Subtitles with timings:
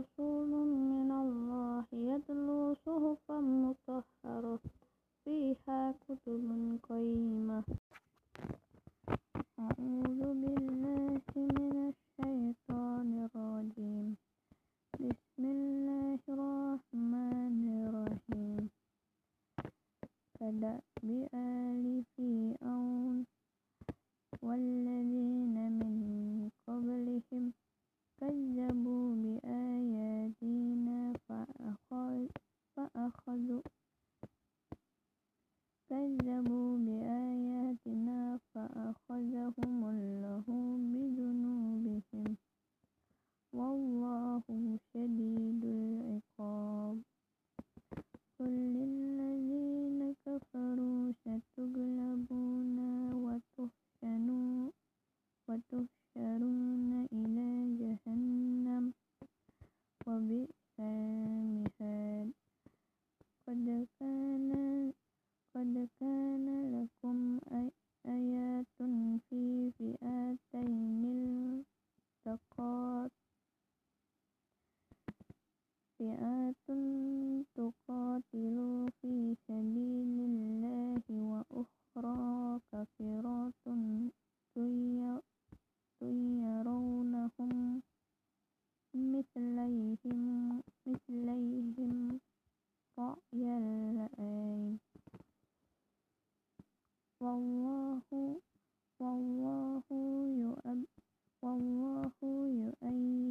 [0.00, 0.50] رسول
[0.92, 4.58] من الله يتلو صحفا مطهرة
[5.24, 6.44] فيها كتب
[6.88, 7.62] قيمة
[9.58, 10.69] أعوذ بالله
[43.53, 44.43] والله
[44.93, 46.97] شديد العقاب.
[48.39, 52.79] قل للذين كفروا ستغلبون
[55.49, 57.00] وتحشرون
[76.01, 76.65] فئة
[77.55, 78.57] تقاتل
[79.01, 83.53] في سبيل الله وأخرى كافرة
[86.45, 87.81] يرونهم
[88.93, 92.19] مثليهم مثليهم
[92.99, 94.79] رأي العين
[97.21, 98.01] والله
[98.99, 99.83] والله
[100.45, 100.85] يؤب
[101.41, 102.11] والله
[102.63, 103.30] يؤيد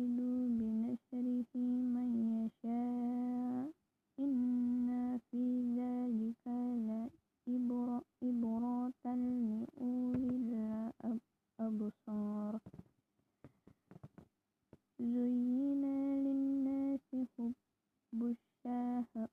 [15.00, 15.84] زين
[16.24, 17.54] للناس حب
[18.22, 19.30] الشهوات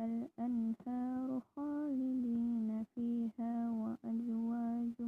[0.00, 5.02] الأنهار خالدين فيها وأزواج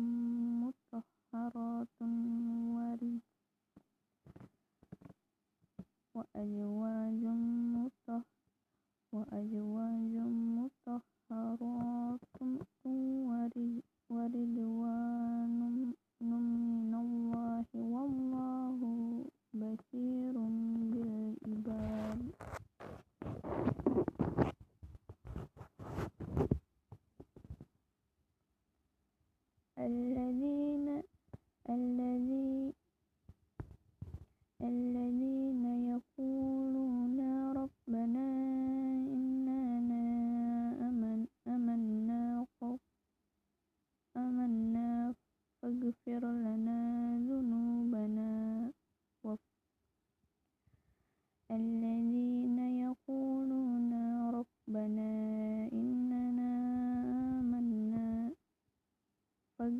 [0.62, 1.88] مطهرة
[9.12, 10.14] وأزواج
[10.58, 12.20] مطهرات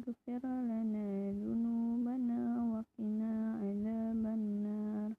[0.02, 2.40] فاغفر لنا ذنوبنا
[2.72, 3.32] وقنا
[3.62, 5.10] عذاب النار.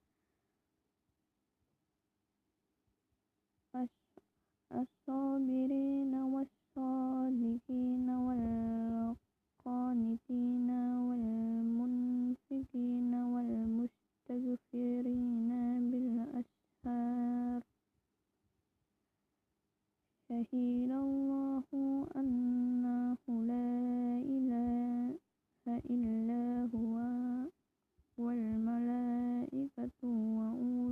[4.81, 8.09] الصابرين والصادقين
[9.65, 10.69] والقانتين
[11.07, 12.33] والمنفقين
[13.33, 13.91] والمستغفرين
[15.91, 17.62] بالأسحار
[20.29, 21.68] شهد الله
[22.15, 24.02] أنه لا
[25.78, 26.96] إلا هو
[28.18, 30.82] والملائكة وأولو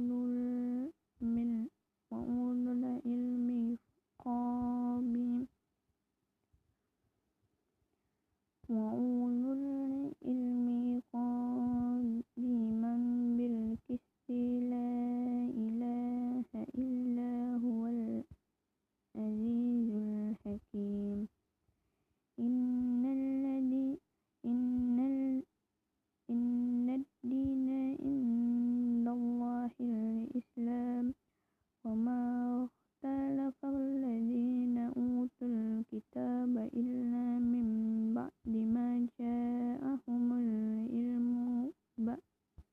[33.64, 37.66] الذين أوتوا الكتاب إلا من
[38.14, 41.72] بعد ما جاءهم العلم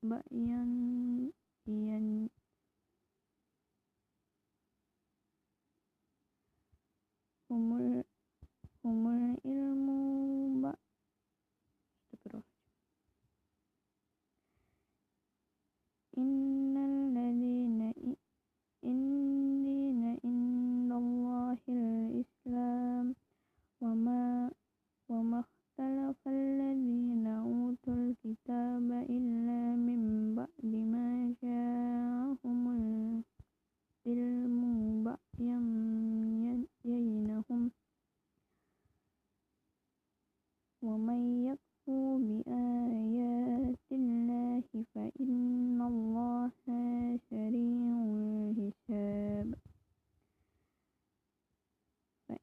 [0.03, 0.63] بغيا
[7.51, 7.77] هم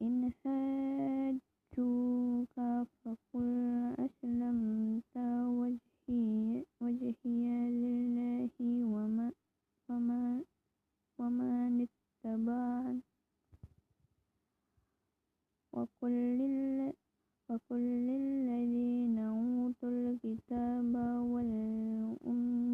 [0.06, 2.56] فإن حاجوك
[3.02, 3.50] فقل
[4.06, 5.16] أسلمت
[6.82, 7.46] وجهي
[7.82, 8.50] لله
[11.20, 13.02] ومن اتبعني
[15.74, 16.12] وقل
[18.08, 20.94] للذين أوتوا الكتاب
[21.34, 22.70] والأميين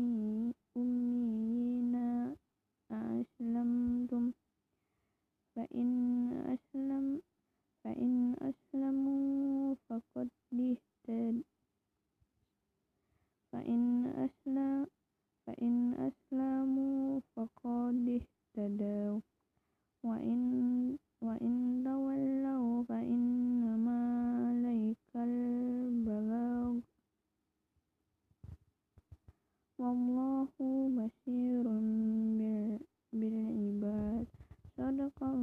[2.92, 4.01] أأسلمتم
[7.85, 10.29] فإن أسلموا فقد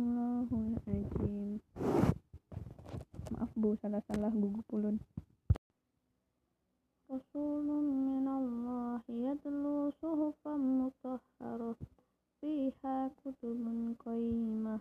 [0.09, 1.61] Bismillahirrahmanirrahim.
[3.29, 4.97] Maaf bu, salah-salah gugup pulun
[7.13, 11.77] Rasulun minallah yadlu suhufan mutahharah
[12.41, 14.81] Fiha kutubun qayyimah.